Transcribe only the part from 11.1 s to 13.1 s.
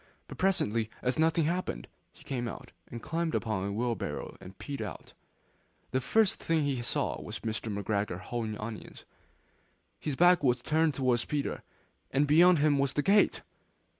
Peter, and beyond him was the